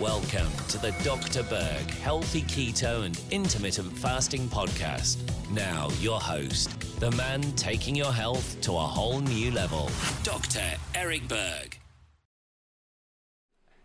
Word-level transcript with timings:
Welcome 0.00 0.50
to 0.68 0.78
the 0.78 0.92
Dr. 1.04 1.42
Berg 1.42 1.90
Healthy 1.90 2.40
Keto 2.44 3.04
and 3.04 3.20
Intermittent 3.30 3.92
Fasting 3.98 4.48
Podcast. 4.48 5.18
Now, 5.50 5.90
your 6.00 6.18
host, 6.18 6.70
the 7.00 7.10
man 7.10 7.42
taking 7.52 7.94
your 7.94 8.10
health 8.10 8.58
to 8.62 8.72
a 8.72 8.78
whole 8.78 9.20
new 9.20 9.50
level, 9.50 9.90
Dr. 10.22 10.62
Eric 10.94 11.28
Berg. 11.28 11.78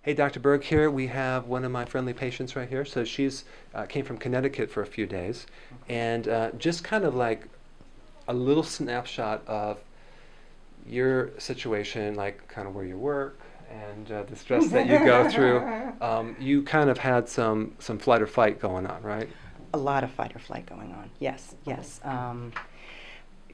Hey, 0.04 0.14
Dr. 0.14 0.40
Berg 0.40 0.64
here. 0.64 0.90
We 0.90 1.08
have 1.08 1.48
one 1.48 1.66
of 1.66 1.72
my 1.74 1.84
friendly 1.84 2.14
patients 2.14 2.56
right 2.56 2.70
here. 2.70 2.86
So 2.86 3.04
she's 3.04 3.44
uh, 3.74 3.86
came 3.86 4.06
from 4.06 4.18
Connecticut 4.18 4.72
for 4.72 4.84
a 4.84 4.88
few 4.88 5.06
days, 5.06 5.46
and 5.90 6.30
uh, 6.30 6.52
just 6.58 6.86
kind 6.86 7.04
of 7.04 7.14
like 7.14 7.46
a 8.30 8.34
little 8.34 8.64
snapshot 8.64 9.46
of 9.48 9.80
your 10.88 11.38
situation, 11.40 12.16
like 12.16 12.48
kind 12.48 12.70
of 12.70 12.74
where 12.74 12.86
you 12.86 12.98
work, 12.98 13.38
and 13.70 14.12
uh, 14.12 14.24
the 14.24 14.36
stress 14.36 14.68
that 14.70 14.88
you 14.88 15.00
go 15.00 15.30
through, 15.30 15.60
um, 16.02 16.36
you 16.40 16.64
kind 16.64 16.90
of 16.90 16.98
had 16.98 17.28
some 17.28 17.76
some 17.80 17.98
flight 17.98 18.22
or 18.22 18.28
fight 18.28 18.60
going 18.60 18.86
on, 18.88 19.02
right? 19.04 19.30
A 19.74 19.78
lot 19.78 20.04
of 20.04 20.12
fight 20.12 20.36
or 20.36 20.40
flight 20.40 20.66
going 20.66 20.92
on. 20.94 21.10
Yes, 21.20 21.56
yes. 21.66 22.00
Um, 22.04 22.54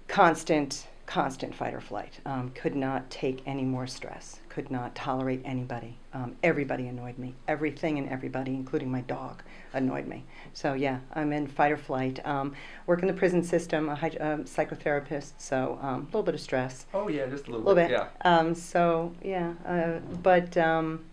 constant, 0.08 0.88
constant 1.06 1.54
fight 1.54 1.74
or 1.74 1.82
flight. 1.82 2.20
Um, 2.26 2.52
could 2.56 2.76
not 2.76 3.10
take 3.10 3.42
any 3.46 3.64
more 3.64 3.88
stress. 3.88 4.40
Could 4.50 4.72
not 4.72 4.96
tolerate 4.96 5.42
anybody. 5.44 5.98
Um, 6.14 6.36
everybody 6.44 6.88
annoyed 6.88 7.18
me. 7.18 7.36
Everything 7.48 7.98
and 7.98 8.10
everybody, 8.10 8.54
including 8.54 8.92
my 8.92 9.02
dog, 9.02 9.44
annoyed 9.74 10.08
me. 10.08 10.24
So 10.54 10.74
yeah, 10.74 11.00
I'm 11.14 11.34
in 11.34 11.48
fight 11.48 11.72
or 11.72 11.78
flight. 11.78 12.26
Um, 12.26 12.54
work 12.86 13.02
in 13.02 13.08
the 13.08 13.14
prison 13.14 13.44
system, 13.44 13.90
a 13.90 13.94
um, 13.94 14.46
psychotherapist, 14.46 15.34
so 15.38 15.80
um, 15.82 16.02
a 16.02 16.06
little 16.06 16.24
bit 16.24 16.36
of 16.36 16.42
stress. 16.42 16.86
Oh 16.94 17.08
yeah, 17.08 17.26
just 17.28 17.48
a 17.48 17.52
little, 17.52 17.66
little 17.66 17.84
bit. 17.84 17.92
Yeah. 17.92 18.08
Um, 18.24 18.54
so 18.56 19.14
yeah, 19.24 19.54
uh, 19.66 20.00
but 20.22 20.56
um, 20.58 21.04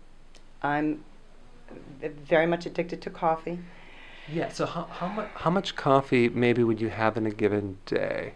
I'm 0.61 1.03
very 2.01 2.45
much 2.45 2.65
addicted 2.65 3.01
to 3.01 3.09
coffee. 3.09 3.59
Yeah. 4.31 4.49
So 4.49 4.65
how 4.65 4.83
how 4.83 5.07
much 5.07 5.29
how 5.35 5.49
much 5.49 5.75
coffee 5.75 6.29
maybe 6.29 6.63
would 6.63 6.79
you 6.79 6.89
have 6.89 7.17
in 7.17 7.25
a 7.25 7.31
given 7.31 7.77
day? 7.85 8.33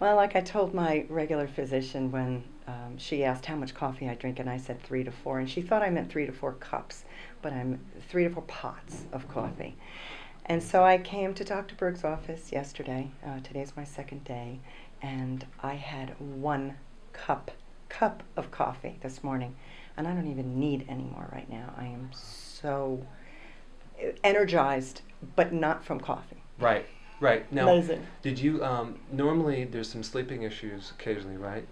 Well, 0.00 0.16
like 0.16 0.34
I 0.36 0.40
told 0.40 0.74
my 0.74 1.06
regular 1.08 1.46
physician 1.46 2.10
when 2.10 2.44
um, 2.66 2.98
she 2.98 3.24
asked 3.24 3.46
how 3.46 3.56
much 3.56 3.74
coffee 3.74 4.08
I 4.08 4.14
drink, 4.14 4.38
and 4.38 4.50
I 4.50 4.56
said 4.56 4.82
three 4.82 5.04
to 5.04 5.10
four, 5.10 5.38
and 5.38 5.48
she 5.48 5.62
thought 5.62 5.82
I 5.82 5.90
meant 5.90 6.10
three 6.10 6.26
to 6.26 6.32
four 6.32 6.54
cups, 6.54 7.04
but 7.42 7.52
I'm 7.52 7.80
three 8.08 8.24
to 8.24 8.30
four 8.30 8.42
pots 8.42 9.04
of 9.12 9.28
coffee. 9.28 9.76
And 10.46 10.62
so 10.62 10.84
I 10.84 10.98
came 10.98 11.32
to 11.34 11.44
Dr. 11.44 11.74
Berg's 11.74 12.04
office 12.04 12.52
yesterday. 12.52 13.10
Uh, 13.24 13.40
today's 13.42 13.72
my 13.76 13.84
second 13.84 14.24
day, 14.24 14.60
and 15.00 15.46
I 15.62 15.74
had 15.74 16.18
one 16.18 16.74
cup 17.12 17.50
cup 17.88 18.24
of 18.36 18.50
coffee 18.50 18.98
this 19.02 19.22
morning, 19.22 19.54
and 19.96 20.08
I 20.08 20.14
don't 20.14 20.26
even 20.26 20.58
need 20.58 20.84
any 20.88 21.04
more 21.04 21.28
right 21.32 21.48
now. 21.48 21.72
I 21.78 21.84
am 21.84 22.10
so 22.12 23.06
energized, 24.24 25.02
but 25.36 25.52
not 25.52 25.84
from 25.84 26.00
coffee. 26.00 26.42
Right. 26.58 26.86
Right. 27.20 27.50
Now, 27.52 27.68
Amazing. 27.68 28.06
did 28.22 28.38
you 28.38 28.64
um, 28.64 28.98
normally 29.10 29.64
there's 29.64 29.88
some 29.90 30.02
sleeping 30.02 30.42
issues 30.42 30.92
occasionally, 30.98 31.36
right? 31.36 31.66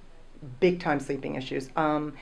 big 0.61 0.81
time 0.81 1.01
sleeping 1.01 1.37
issues. 1.37 1.71
Um, 1.77 2.15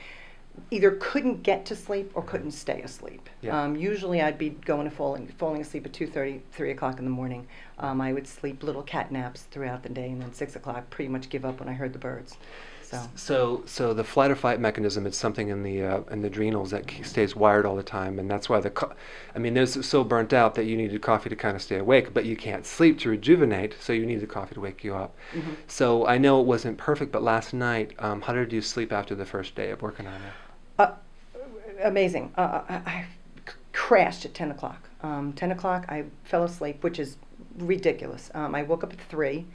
either 0.69 0.91
couldn't 0.99 1.43
get 1.43 1.65
to 1.65 1.75
sleep 1.75 2.11
or 2.13 2.21
couldn't 2.21 2.51
stay 2.51 2.81
asleep. 2.81 3.29
Yeah. 3.41 3.61
Um, 3.61 3.75
usually 3.75 4.21
I'd 4.21 4.37
be 4.37 4.49
going 4.49 4.89
to 4.89 4.95
falling, 4.95 5.27
falling 5.37 5.61
asleep 5.61 5.85
at 5.85 5.93
2.30, 5.93 6.41
3 6.51 6.71
o'clock 6.71 6.99
in 6.99 7.05
the 7.05 7.11
morning. 7.11 7.47
Um, 7.79 8.01
I 8.01 8.13
would 8.13 8.27
sleep 8.27 8.61
little 8.63 8.83
cat 8.83 9.11
naps 9.11 9.43
throughout 9.43 9.83
the 9.83 9.89
day 9.89 10.09
and 10.09 10.21
then 10.21 10.33
6 10.33 10.55
o'clock 10.55 10.89
pretty 10.89 11.09
much 11.09 11.29
give 11.29 11.45
up 11.45 11.59
when 11.59 11.69
I 11.69 11.73
heard 11.73 11.93
the 11.93 11.99
birds. 11.99 12.37
So 12.91 13.07
So, 13.15 13.63
so 13.65 13.93
the 13.93 14.03
flight 14.03 14.31
or 14.31 14.35
fight 14.35 14.59
mechanism 14.59 15.05
is 15.07 15.15
something 15.15 15.47
in 15.47 15.63
the 15.63 15.81
uh, 15.83 16.01
in 16.11 16.21
the 16.21 16.27
adrenals 16.27 16.71
that 16.71 16.91
stays 17.03 17.35
wired 17.35 17.65
all 17.65 17.75
the 17.77 17.83
time, 17.83 18.19
and 18.19 18.29
that's 18.29 18.49
why 18.49 18.59
the. 18.59 18.69
Co- 18.69 18.93
I 19.33 19.39
mean, 19.39 19.53
they're 19.53 19.65
so 19.65 20.03
burnt 20.03 20.33
out 20.33 20.55
that 20.55 20.65
you 20.65 20.75
needed 20.75 21.01
coffee 21.01 21.29
to 21.29 21.35
kind 21.35 21.55
of 21.55 21.61
stay 21.61 21.77
awake, 21.77 22.13
but 22.13 22.25
you 22.25 22.35
can't 22.35 22.65
sleep 22.65 22.99
to 22.99 23.09
rejuvenate, 23.09 23.75
so 23.79 23.93
you 23.93 24.05
need 24.05 24.19
the 24.19 24.27
coffee 24.27 24.55
to 24.55 24.61
wake 24.61 24.83
you 24.83 24.93
up. 24.95 25.15
Mhm. 25.33 25.55
So 25.67 26.05
I 26.05 26.17
know 26.17 26.41
it 26.41 26.45
wasn't 26.45 26.77
perfect, 26.77 27.11
but 27.13 27.23
last 27.23 27.53
night, 27.53 27.93
um, 27.99 28.21
how 28.21 28.33
did 28.33 28.51
you 28.51 28.61
sleep 28.61 28.91
after 28.91 29.15
the 29.15 29.25
first 29.25 29.55
day 29.55 29.71
of 29.71 29.81
working 29.81 30.07
on 30.07 30.15
it? 30.15 30.33
Uh, 30.77 30.91
amazing. 31.83 32.31
Uh, 32.37 32.61
I, 32.67 32.75
I 32.75 33.05
c- 33.47 33.53
crashed 33.73 34.25
at 34.25 34.33
10 34.33 34.51
o'clock. 34.51 34.89
Um, 35.01 35.33
10 35.33 35.51
o'clock, 35.51 35.85
I 35.89 36.05
fell 36.25 36.43
asleep, 36.43 36.83
which 36.83 36.99
is 36.99 37.17
ridiculous. 37.57 38.29
Um, 38.33 38.53
I 38.55 38.63
woke 38.63 38.83
up 38.83 38.93
at 38.93 38.99
3 39.01 39.45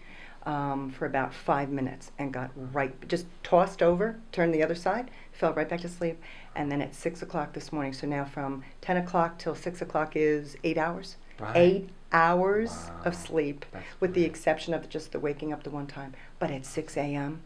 um, 0.46 0.90
for 0.90 1.06
about 1.06 1.34
five 1.34 1.70
minutes 1.70 2.12
and 2.18 2.32
got 2.32 2.50
right, 2.72 3.08
just 3.08 3.26
tossed 3.42 3.82
over, 3.82 4.16
turned 4.32 4.54
the 4.54 4.62
other 4.62 4.76
side, 4.76 5.10
fell 5.32 5.52
right 5.52 5.68
back 5.68 5.80
to 5.80 5.88
sleep. 5.88 6.22
And 6.54 6.72
then 6.72 6.80
at 6.80 6.94
6 6.94 7.20
o'clock 7.20 7.52
this 7.52 7.72
morning, 7.72 7.92
so 7.92 8.06
now 8.06 8.24
from 8.24 8.62
10 8.80 8.96
o'clock 8.96 9.38
till 9.38 9.54
6 9.54 9.82
o'clock 9.82 10.12
is 10.14 10.56
eight 10.64 10.78
hours. 10.78 11.16
Right. 11.38 11.56
Eight 11.56 11.88
hours 12.12 12.86
Wow. 12.88 13.00
of 13.06 13.14
sleep, 13.14 13.66
That's 13.72 13.84
with 14.00 14.14
the 14.14 14.24
exception 14.24 14.72
of 14.72 14.88
just 14.88 15.12
the 15.12 15.20
waking 15.20 15.52
up 15.52 15.64
the 15.64 15.70
one 15.70 15.86
time. 15.86 16.14
But 16.38 16.50
at 16.50 16.64
6 16.64 16.96
a.m., 16.96 17.42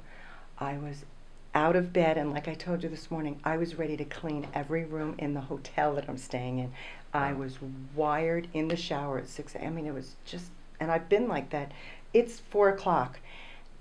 I 0.58 0.76
was 0.76 1.06
out 1.54 1.74
of 1.74 1.92
bed, 1.92 2.16
and 2.16 2.30
like 2.30 2.46
I 2.46 2.54
told 2.54 2.82
you 2.84 2.88
this 2.88 3.10
morning, 3.10 3.40
I 3.42 3.56
was 3.56 3.74
ready 3.76 3.96
to 3.96 4.04
clean 4.04 4.46
every 4.54 4.84
room 4.84 5.16
in 5.18 5.34
the 5.34 5.40
hotel 5.40 5.94
that 5.96 6.08
I'm 6.08 6.18
staying 6.18 6.58
in. 6.60 6.72
I 7.12 7.32
was 7.32 7.58
wired 7.96 8.46
in 8.52 8.68
the 8.68 8.76
shower 8.76 9.18
at 9.18 9.26
6 9.26 9.54
a.m. 9.56 9.66
I 9.66 9.70
mean, 9.70 9.86
it 9.86 9.94
was 9.94 10.14
just, 10.24 10.52
and 10.78 10.92
I've 10.92 11.08
been 11.08 11.26
like 11.26 11.50
that. 11.50 11.72
It's 12.12 12.40
4 12.40 12.70
o'clock, 12.70 13.20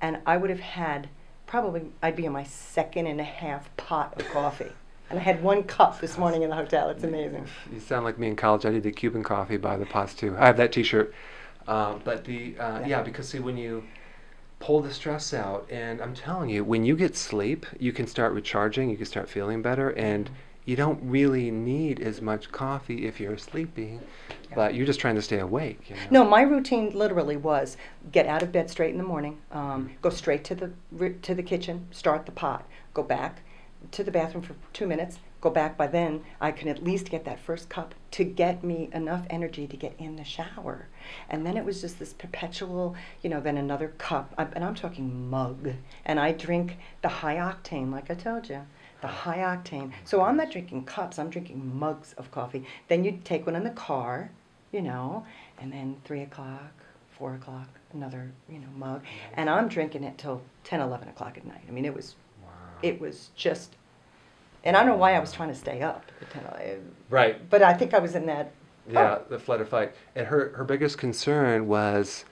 and 0.02 0.20
I 0.26 0.38
would 0.38 0.50
have 0.50 0.60
had 0.60 1.10
probably, 1.48 1.84
I'd 2.02 2.16
be 2.16 2.28
on 2.28 2.34
my 2.34 2.44
second 2.44 3.08
and 3.08 3.20
a 3.20 3.24
half 3.24 3.76
pot 3.78 4.14
of 4.20 4.28
coffee. 4.30 4.72
And 5.10 5.18
I 5.18 5.22
had 5.24 5.42
one 5.42 5.64
cup 5.64 6.00
this 6.00 6.20
morning 6.20 6.44
in 6.44 6.52
the 6.52 6.56
hotel. 6.56 6.90
It's 6.90 7.04
amazing. 7.04 7.48
You 7.74 7.80
sound 7.80 8.06
like 8.06 8.20
me 8.20 8.28
in 8.28 8.36
college. 8.36 8.66
I 8.66 8.70
did 8.70 8.84
the 8.84 8.92
Cuban 8.92 9.24
coffee 9.24 9.58
by 9.58 9.76
the 9.78 9.88
pots 9.88 10.14
too. 10.14 10.36
I 10.38 10.46
have 10.46 10.58
that 10.58 10.72
T-shirt. 10.72 11.12
Um, 11.68 12.02
but 12.04 12.26
the 12.26 12.56
uh, 12.60 12.80
Yeah. 12.82 12.88
yeah, 12.88 13.02
because 13.02 13.30
see 13.30 13.40
when 13.40 13.58
you 13.58 13.84
pull 14.60 14.82
the 14.82 14.94
stress 14.94 15.34
out, 15.34 15.66
and 15.72 16.00
I'm 16.00 16.14
telling 16.14 16.50
you, 16.50 16.64
when 16.64 16.84
you 16.86 16.96
get 16.96 17.16
sleep, 17.16 17.66
you 17.80 17.92
can 17.92 18.06
start 18.06 18.34
recharging. 18.34 18.90
You 18.92 18.98
can 18.98 19.06
start 19.08 19.28
feeling 19.30 19.64
better, 19.64 19.90
and 19.92 20.30
you 20.69 20.75
don't 20.75 21.00
really 21.02 21.50
need 21.50 22.00
as 22.00 22.22
much 22.22 22.52
coffee 22.52 23.07
if 23.07 23.19
you're 23.19 23.40
sleeping, 23.40 24.00
but 24.53 24.75
you're 24.75 24.85
just 24.85 25.00
trying 25.00 25.16
to 25.16 25.22
stay 25.22 25.40
awake. 25.40 25.90
You 25.90 25.96
know? 25.96 26.02
No, 26.12 26.30
my 26.30 26.41
routine 26.41 26.91
literally 26.91 27.38
was 27.38 27.75
get 28.12 28.28
out 28.28 28.44
of 28.44 28.52
bed 28.52 28.69
straight 28.69 28.91
in 28.91 29.00
the 29.00 29.03
morning, 29.03 29.40
um, 29.52 29.90
go 30.03 30.12
straight 30.12 30.44
to 30.44 30.53
the 30.53 30.72
to 31.24 31.34
the 31.34 31.41
kitchen, 31.41 31.88
start 31.90 32.28
the 32.28 32.31
pot, 32.31 32.68
go 32.94 33.02
back 33.02 33.41
to 33.91 34.03
the 34.03 34.12
bathroom 34.12 34.44
for 34.44 34.56
two 34.72 34.85
minutes, 34.85 35.18
go 35.41 35.50
back. 35.50 35.75
By 35.75 35.88
then, 35.88 36.24
I 36.40 36.52
can 36.52 36.68
at 36.68 36.84
least 36.84 37.09
get 37.09 37.25
that 37.25 37.40
first 37.40 37.68
cup 37.68 37.96
to 38.12 38.24
get 38.24 38.63
me 38.63 38.90
enough 38.94 39.25
energy 39.31 39.66
to 39.66 39.75
get 39.75 39.96
in 39.97 40.18
the 40.18 40.24
shower, 40.24 40.88
and 41.31 41.47
then 41.47 41.57
it 41.57 41.66
was 41.66 41.81
just 41.81 41.97
this 41.97 42.13
perpetual, 42.13 42.96
you 43.24 43.30
know, 43.31 43.41
then 43.41 43.57
another 43.57 43.96
cup, 43.97 44.36
and 44.38 44.63
I'm 44.63 44.75
talking 44.75 45.31
mug, 45.31 45.72
and 46.06 46.19
I 46.19 46.31
drink 46.31 46.78
the 47.01 47.09
high 47.09 47.38
octane, 47.38 47.91
like 47.91 48.12
I 48.12 48.13
told 48.13 48.50
you. 48.50 48.68
The 49.02 49.08
high 49.08 49.38
octane. 49.40 49.92
So 50.04 50.22
I'm 50.22 50.36
not 50.38 50.52
drinking 50.52 50.86
cups, 50.86 51.18
I'm 51.20 51.30
drinking 51.30 51.78
mugs 51.78 52.14
of 52.18 52.32
coffee. 52.32 52.66
Then 52.90 53.04
you 53.04 53.20
take 53.24 53.46
one 53.46 53.56
in 53.56 53.64
the 53.64 53.70
car, 53.70 54.30
you 54.72 54.82
know, 54.82 55.26
and 55.60 55.72
then 55.72 55.96
three 56.04 56.22
o'clock, 56.22 56.74
four 57.18 57.36
o'clock, 57.36 57.68
another, 57.94 58.32
you 58.50 58.60
know, 58.60 58.68
mug. 58.76 59.04
And 59.34 59.50
I'm 59.50 59.68
drinking 59.69 60.04
it 60.04 60.18
till 60.18 60.42
10, 60.66 60.81
11 60.81 61.07
o'clock 61.10 61.38
at 61.38 61.46
night. 61.46 61.62
I 61.68 61.72
mean, 61.72 61.86
it 61.86 61.94
was, 61.96 62.16
Wow. 62.44 62.50
it 62.81 63.00
was 63.00 63.30
just, 63.36 63.75
and 64.66 64.75
I 64.75 64.81
don't 64.81 64.90
know 64.90 64.98
why 64.98 65.16
I 65.16 65.19
was 65.19 65.31
trying 65.31 65.50
to 65.50 65.56
stay 65.56 65.81
up. 65.81 66.04
at 66.22 66.30
10, 66.31 66.44
uh, 66.46 66.60
right. 67.10 67.50
But 67.50 67.62
I 67.63 67.74
think 67.74 67.94
I 67.94 68.00
was 68.00 68.16
in 68.16 68.25
that, 68.25 68.51
Yeah, 68.90 69.19
the 69.30 69.40
flight 69.40 69.62
or 69.62 69.66
fight. 69.66 69.94
And 70.16 70.28
her 70.28 70.50
her 70.57 70.63
biggest 70.66 70.98
concern 70.98 71.68
was 71.68 72.25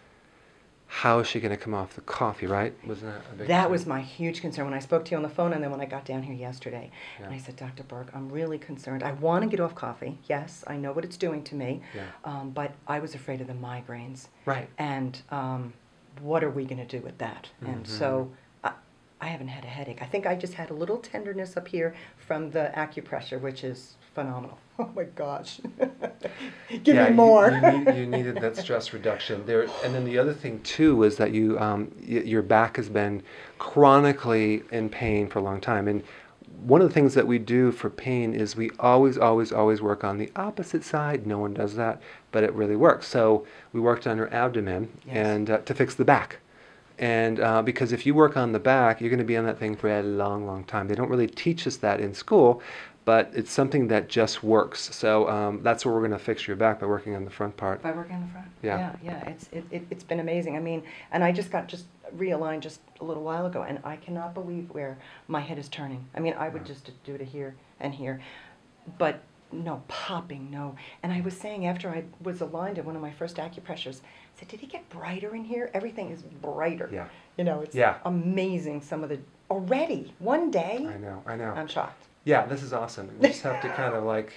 how 0.89 1.19
is 1.19 1.27
she 1.27 1.39
going 1.39 1.51
to 1.51 1.57
come 1.57 1.73
off 1.73 1.95
the 1.95 2.01
coffee, 2.01 2.47
right? 2.47 2.73
Wasn't 2.87 3.11
that 3.11 3.21
a 3.31 3.35
big 3.35 3.47
that 3.47 3.55
concern? 3.63 3.71
was 3.71 3.85
my 3.85 4.01
huge 4.01 4.41
concern 4.41 4.65
when 4.65 4.73
I 4.73 4.79
spoke 4.79 5.03
to 5.05 5.11
you 5.11 5.17
on 5.17 5.23
the 5.23 5.29
phone 5.29 5.51
and 5.53 5.61
then 5.63 5.69
when 5.69 5.81
I 5.81 5.85
got 5.85 6.05
down 6.05 6.23
here 6.23 6.33
yesterday. 6.33 6.91
And 7.21 7.33
I 7.33 7.37
said, 7.37 7.55
Dr. 7.57 7.83
Berg, 7.83 8.07
I'm 8.13 8.29
really 8.29 8.57
concerned. 8.57 9.03
I 9.03 9.11
want 9.11 9.43
to 9.43 9.49
get 9.49 9.59
off 9.59 9.75
coffee. 9.75 10.17
Yes, 10.27 10.63
I 10.65 10.77
know 10.77 10.93
what 10.93 11.03
it's 11.03 11.17
doing 11.17 11.43
to 11.43 11.55
me. 11.55 11.81
Yeah. 11.93 12.03
Um, 12.23 12.51
but 12.51 12.73
I 12.87 12.99
was 12.99 13.15
afraid 13.15 13.41
of 13.41 13.47
the 13.47 13.53
migraines. 13.53 14.27
Right. 14.45 14.69
and 14.77 15.21
um, 15.29 15.73
what 16.21 16.43
are 16.43 16.49
we 16.49 16.63
going 16.65 16.85
to 16.85 16.97
do 16.97 17.03
with 17.03 17.17
that? 17.19 17.49
And 17.61 17.83
Mm-hmm. 17.83 17.97
so 17.97 18.31
I, 19.19 19.27
haven't 19.27 19.47
had 19.49 19.63
a 19.63 19.67
headache. 19.67 20.01
I 20.01 20.05
think 20.05 20.25
I 20.25 20.35
just 20.35 20.53
had 20.53 20.69
a 20.69 20.73
little 20.73 20.97
tenderness 20.97 21.57
up 21.57 21.67
here 21.67 21.95
from 22.17 22.51
the 22.51 22.71
acupressure, 22.75 23.39
which 23.39 23.63
is 23.63 23.95
phenomenal. 24.13 24.57
Oh 24.79 24.91
my 24.95 25.05
gosh. 25.05 25.59
Give 26.83 26.95
yeah, 26.95 27.09
me 27.09 27.15
more. 27.15 27.49
You, 27.49 27.55
you, 27.55 27.61
need, 27.79 27.95
you, 27.95 28.05
needed 28.05 28.35
that 28.41 28.55
stress 28.57 28.93
reduction 28.97 29.43
there, 29.47 29.63
and 29.83 29.91
then 29.95 30.05
the 30.05 30.19
other 30.19 30.35
thing 30.35 30.59
too 30.61 31.01
is 31.01 31.17
that 31.17 31.31
you 31.31 31.57
um, 31.57 31.91
y- 31.99 32.19
your 32.19 32.43
back 32.43 32.77
has 32.77 32.87
been 32.87 33.23
chronically 33.57 34.61
in 34.71 34.89
pain 34.89 35.27
for 35.27 35.39
a 35.39 35.41
long 35.41 35.59
time, 35.59 35.87
and 35.87 36.03
one 36.61 36.81
of 36.81 36.87
the 36.87 36.93
things 36.93 37.15
that 37.15 37.25
we 37.25 37.39
do 37.39 37.71
for 37.71 37.89
pain 37.89 38.35
is 38.35 38.55
we 38.55 38.69
always, 38.79 39.17
always, 39.17 39.51
always 39.51 39.81
work 39.81 40.03
on 40.03 40.17
the 40.19 40.31
opposite 40.35 40.83
side. 40.83 41.25
No 41.25 41.39
one 41.39 41.55
does 41.55 41.75
that, 41.75 42.01
but 42.31 42.43
it 42.43 42.53
really 42.53 42.75
works. 42.75 43.07
So 43.07 43.45
we 43.73 43.79
worked 43.79 44.05
on 44.07 44.17
her 44.17 44.31
abdomen 44.33 44.89
Yes. 45.05 45.15
and 45.15 45.49
uh, 45.49 45.57
to 45.59 45.73
fix 45.73 45.95
the 45.95 46.05
back. 46.05 46.37
And 46.99 47.39
uh, 47.39 47.61
because 47.61 47.91
if 47.91 48.05
you 48.05 48.15
work 48.15 48.35
on 48.35 48.51
the 48.51 48.59
back, 48.59 48.99
you're 49.01 49.09
going 49.09 49.19
to 49.19 49.25
be 49.25 49.37
on 49.37 49.45
that 49.45 49.59
thing 49.59 49.75
for 49.75 49.87
a 49.87 50.01
long, 50.01 50.45
long 50.45 50.63
time. 50.63 50.87
They 50.87 50.95
don't 50.95 51.09
really 51.09 51.27
teach 51.27 51.67
us 51.67 51.77
that 51.77 51.99
in 51.99 52.13
school, 52.13 52.61
but 53.05 53.29
it's 53.33 53.51
something 53.51 53.87
that 53.89 54.09
just 54.09 54.43
works. 54.43 54.93
So 54.95 55.29
um, 55.29 55.61
that's 55.61 55.85
where 55.85 55.93
we're 55.93 56.01
going 56.01 56.11
to 56.11 56.19
fix 56.19 56.47
your 56.47 56.57
back 56.57 56.79
by 56.79 56.87
working 56.87 57.15
on 57.15 57.23
the 57.23 57.31
front 57.31 57.55
part. 57.55 57.83
By 57.83 57.91
working 57.91 58.15
on 58.15 58.21
the 58.23 58.31
front. 58.31 58.47
Yeah. 58.63 58.77
Yeah, 58.77 58.95
yeah. 59.03 59.29
It's 59.29 59.49
it, 59.51 59.65
it, 59.69 59.87
it's 59.91 60.03
been 60.03 60.19
amazing. 60.19 60.55
I 60.55 60.59
mean, 60.59 60.83
and 61.11 61.23
I 61.23 61.31
just 61.31 61.51
got 61.51 61.67
just 61.67 61.85
realigned 62.15 62.61
just 62.61 62.81
a 62.99 63.03
little 63.03 63.23
while 63.23 63.45
ago, 63.45 63.61
and 63.61 63.79
I 63.83 63.97
cannot 63.97 64.33
believe 64.33 64.69
where 64.71 64.97
my 65.27 65.41
head 65.41 65.59
is 65.59 65.69
turning. 65.69 66.05
I 66.15 66.19
mean, 66.19 66.33
I 66.33 66.49
would 66.49 66.65
just 66.65 66.89
do 67.03 67.13
it 67.13 67.21
here 67.21 67.55
and 67.79 67.93
here, 67.93 68.21
but 68.97 69.21
no 69.51 69.83
popping, 69.87 70.49
no. 70.51 70.75
And 71.03 71.11
I 71.13 71.21
was 71.21 71.35
saying 71.35 71.65
after 71.65 71.89
I 71.89 72.05
was 72.21 72.41
aligned 72.41 72.77
at 72.77 72.85
one 72.85 72.95
of 72.95 73.01
my 73.01 73.11
first 73.11 73.37
acupressures, 73.37 74.01
I 74.37 74.41
said, 74.41 74.49
did 74.49 74.59
he 74.59 74.67
get 74.67 74.87
brighter 74.89 75.35
in 75.35 75.43
here? 75.43 75.71
Everything 75.73 76.11
is 76.11 76.21
brighter. 76.21 76.89
Yeah. 76.91 77.07
You 77.37 77.43
know, 77.43 77.61
it's 77.61 77.75
Yeah. 77.75 77.95
amazing. 78.05 78.81
Some 78.81 79.03
of 79.03 79.09
the 79.09 79.19
already 79.49 80.13
one 80.19 80.51
day. 80.51 80.87
I 80.93 80.97
know, 80.97 81.23
I 81.25 81.35
know. 81.35 81.53
I'm 81.55 81.67
shocked. 81.67 82.05
Yeah, 82.23 82.45
this 82.45 82.61
is 82.61 82.71
awesome. 82.73 83.09
You 83.21 83.29
just 83.29 83.41
have 83.41 83.61
to 83.63 83.69
kind 83.75 83.95
of 83.95 84.03
like 84.03 84.33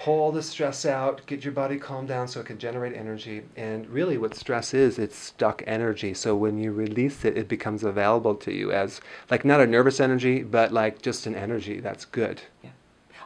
pull 0.00 0.30
the 0.32 0.42
stress 0.42 0.86
out, 0.86 1.26
get 1.26 1.44
your 1.44 1.52
body 1.52 1.76
calmed 1.76 2.08
down 2.08 2.26
so 2.28 2.40
it 2.40 2.46
can 2.46 2.56
generate 2.58 2.96
energy. 2.96 3.42
And 3.56 3.86
really, 3.88 4.16
what 4.16 4.34
stress 4.34 4.72
is, 4.72 4.98
it's 4.98 5.16
stuck 5.16 5.62
energy. 5.66 6.14
So 6.14 6.34
when 6.36 6.56
you 6.56 6.72
release 6.72 7.24
it, 7.24 7.36
it 7.36 7.48
becomes 7.48 7.82
available 7.84 8.34
to 8.36 8.52
you 8.52 8.72
as 8.72 9.00
like 9.30 9.44
not 9.44 9.60
a 9.60 9.66
nervous 9.66 10.00
energy, 10.00 10.42
but 10.42 10.72
like 10.72 11.02
just 11.02 11.26
an 11.26 11.34
energy 11.34 11.80
that's 11.80 12.04
good. 12.06 12.40
Yeah. 12.62 12.70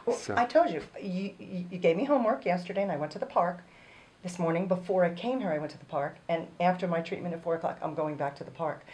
Well, 0.05 0.17
So- 0.17 0.35
I 0.35 0.45
told 0.45 0.69
you, 0.69 0.81
you 1.01 1.31
you 1.39 1.77
gave 1.77 1.95
me 1.95 2.03
homework 2.03 2.43
yesterday, 2.45 2.81
and 2.83 2.91
I 2.91 2.97
went 2.97 3.13
to 3.13 3.19
the 3.19 3.25
park. 3.27 3.63
This 4.23 4.39
morning, 4.39 4.67
before 4.69 5.03
I 5.03 5.09
came 5.13 5.41
here, 5.41 5.51
I 5.51 5.57
went 5.57 5.71
to 5.73 5.77
the 5.77 5.83
park, 5.85 6.15
and 6.29 6.47
after 6.61 6.87
my 6.87 7.01
treatment 7.01 7.33
at 7.35 7.43
four 7.43 7.55
o'clock, 7.55 7.77
I'm 7.81 7.93
going 7.93 8.15
back 8.15 8.37
to 8.37 8.45
the 8.45 8.51
park, 8.51 8.85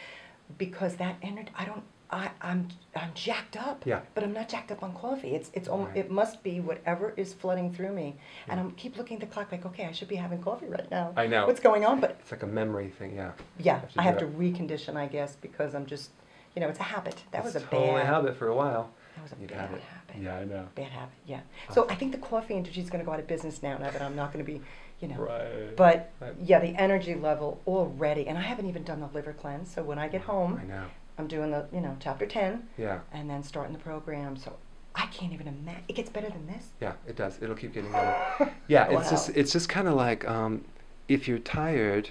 because 0.57 0.95
that 0.95 1.17
energy, 1.21 1.49
I 1.55 1.65
don't, 1.65 1.83
I, 2.09 2.31
I'm, 2.41 2.67
I'm 2.95 3.11
jacked 3.13 3.55
up. 3.55 3.85
Yeah. 3.85 3.99
But 4.15 4.23
I'm 4.23 4.33
not 4.33 4.49
jacked 4.49 4.71
up 4.71 4.81
on 4.81 4.91
coffee. 4.95 5.35
It's, 5.35 5.51
it's, 5.53 5.69
Right. 5.69 5.95
it 5.95 6.09
must 6.09 6.41
be 6.41 6.59
whatever 6.59 7.13
is 7.15 7.31
flooding 7.35 7.71
through 7.71 7.93
me, 7.93 8.15
and 8.47 8.59
I'm 8.59 8.71
keep 8.71 8.97
looking 8.97 9.17
at 9.17 9.21
the 9.21 9.27
clock, 9.31 9.51
like, 9.51 9.67
okay, 9.67 9.85
I 9.85 9.91
should 9.91 10.07
be 10.07 10.15
having 10.15 10.41
coffee 10.41 10.65
right 10.65 10.89
now. 10.89 11.13
I 11.15 11.27
know. 11.27 11.45
What's 11.45 11.59
going 11.59 11.85
on? 11.85 11.99
But 11.99 12.17
It's 12.21 12.31
like 12.31 12.41
a 12.41 12.47
memory 12.47 12.89
thing, 12.89 13.15
yeah. 13.15 13.33
yeah, 13.59 13.81
have 13.81 13.91
I 13.97 14.01
have 14.01 14.17
to 14.17 14.25
recondition, 14.25 14.95
I 14.95 15.05
guess, 15.05 15.35
because 15.35 15.75
I'm 15.75 15.85
just, 15.85 16.09
you 16.55 16.59
know, 16.61 16.69
it's 16.69 16.79
a 16.79 16.83
habit. 16.83 17.23
That 17.29 17.43
was 17.43 17.55
a 17.55 17.59
totally 17.59 18.01
bad 18.01 18.07
habit 18.07 18.35
for 18.35 18.47
a 18.47 18.55
while. 18.55 18.89
That 19.15 19.21
was 19.23 19.31
a 19.33 19.35
You'd 19.39 19.51
bad 19.51 19.59
habit. 19.69 19.81
Yeah, 20.19 20.37
I 20.37 20.45
know. 20.45 20.67
Bad 20.73 20.89
habit, 20.91 21.13
yeah. 21.27 21.41
So 21.71 21.87
I 21.87 21.93
think 21.93 22.13
the 22.13 22.17
coffee 22.17 22.55
industry 22.55 22.81
is 22.81 22.89
going 22.89 23.01
to 23.01 23.05
go 23.05 23.11
out 23.13 23.19
of 23.19 23.27
business 23.27 23.61
now, 23.61 23.77
now 23.77 23.91
that 23.91 24.01
I'm 24.01 24.15
not 24.15 24.33
going 24.33 24.43
to 24.43 24.51
be, 24.51 24.59
you 24.99 25.07
know. 25.07 25.15
Right. 25.17 25.75
But 25.75 26.11
Right. 26.19 26.33
yeah, 26.43 26.59
the 26.59 26.75
energy 26.75 27.15
level 27.15 27.61
already, 27.67 28.27
and 28.27 28.37
I 28.37 28.41
haven't 28.41 28.67
even 28.67 28.83
done 28.83 28.99
the 28.99 29.07
liver 29.07 29.33
cleanse. 29.33 29.71
So 29.73 29.83
when 29.83 29.97
I 29.99 30.07
get 30.07 30.21
home, 30.21 30.59
I 30.61 30.65
know. 30.65 30.85
I'm 31.17 31.27
doing 31.27 31.51
the, 31.51 31.65
you 31.73 31.81
know, 31.81 31.97
chapter 31.99 32.25
10 32.25 32.67
Yeah. 32.77 32.99
and 33.11 33.29
then 33.29 33.43
starting 33.43 33.73
the 33.73 33.79
program. 33.79 34.37
So 34.37 34.55
I 34.95 35.05
can't 35.07 35.33
even 35.33 35.47
imagine. 35.47 35.83
It 35.87 35.93
gets 35.93 36.09
better 36.09 36.29
than 36.29 36.47
this. 36.47 36.69
Yeah, 36.81 36.93
it 37.07 37.15
does. 37.15 37.39
It'll 37.41 37.55
keep 37.55 37.73
getting 37.73 37.91
better. 37.91 38.51
Yeah, 38.67 38.87
it's 38.89 39.09
just 39.09 39.29
it's 39.31 39.51
just 39.51 39.67
kind 39.67 39.87
of 39.87 39.95
like 39.95 40.27
um, 40.29 40.63
if 41.07 41.27
you're 41.27 41.39
tired, 41.39 42.09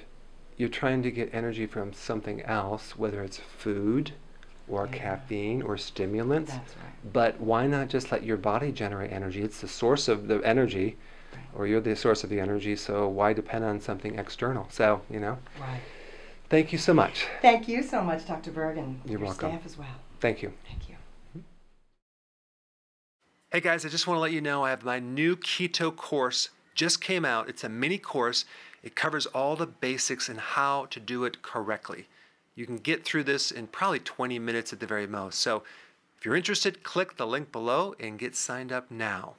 you're 0.57 0.69
trying 0.69 1.03
to 1.05 1.11
get 1.11 1.31
energy 1.33 1.67
from 1.67 1.93
something 1.93 2.43
else, 2.43 2.97
whether 2.99 3.23
it's 3.23 3.37
food 3.39 4.13
or 4.69 4.87
Yeah. 4.87 4.93
caffeine 4.99 5.63
or 5.63 5.77
stimulants. 5.77 6.53
That's 6.53 6.77
right. 6.77 7.13
But 7.13 7.41
why 7.41 7.67
not 7.67 7.89
just 7.89 8.11
let 8.13 8.25
your 8.25 8.37
body 8.37 8.73
generate 8.73 9.13
energy? 9.13 9.41
It's 9.43 9.61
the 9.61 9.69
source 9.69 10.09
of 10.09 10.27
the 10.29 10.41
energy. 10.45 10.97
Or 11.55 11.67
you're 11.67 11.81
the 11.81 11.97
source 11.97 12.25
of 12.25 12.31
the 12.31 12.41
energy. 12.41 12.77
So 12.77 13.09
why 13.09 13.33
depend 13.33 13.65
on 13.65 13.81
something 13.81 14.19
external? 14.19 14.69
So 14.71 15.03
you 15.11 15.21
know. 15.21 15.39
Right. 15.61 15.81
Thank 16.49 16.73
you 16.73 16.79
so 16.79 16.95
much. 16.95 17.27
Thank 17.43 17.69
you 17.69 17.83
so 17.83 18.03
much, 18.03 18.27
Dr. 18.27 18.51
Berg, 18.51 18.79
and 18.79 19.01
You're 19.05 19.19
your 19.19 19.29
welcome. 19.29 19.51
staff 19.51 19.67
as 19.67 19.77
well. 19.77 19.87
Thank 20.21 20.43
you. 20.43 20.53
Thank 20.67 20.89
you. 20.89 20.95
Hey 23.53 23.61
guys, 23.61 23.85
I 23.85 23.89
just 23.89 24.07
want 24.07 24.17
to 24.17 24.21
let 24.21 24.33
you 24.33 24.41
know 24.41 24.65
I 24.65 24.71
have 24.71 24.85
my 24.85 24.99
new 24.99 25.37
keto 25.37 25.95
course 25.95 26.51
just 26.75 27.01
came 27.01 27.25
out. 27.25 27.49
It's 27.49 27.65
a 27.65 27.69
mini 27.69 27.99
course. 27.99 28.45
It 28.83 28.95
covers 28.95 29.27
all 29.27 29.57
the 29.57 29.67
basics 29.67 30.29
and 30.29 30.39
how 30.39 30.87
to 30.91 31.01
do 31.01 31.25
it 31.25 31.43
correctly. 31.43 32.07
You 32.55 32.67
can 32.67 32.77
get 32.77 33.05
through 33.05 33.25
this 33.25 33.51
in 33.51 33.67
probably 33.67 33.99
20 33.99 34.39
minutes 34.39 34.73
at 34.73 34.81
the 34.81 34.87
very 34.87 35.07
most. 35.07 35.41
So 35.41 35.65
if 36.17 36.25
you're 36.25 36.37
interested, 36.37 36.83
click 36.83 37.17
the 37.17 37.27
link 37.27 37.51
below 37.51 37.95
and 37.99 38.19
get 38.19 38.37
signed 38.37 38.71
up 38.71 38.91
now. 38.91 39.35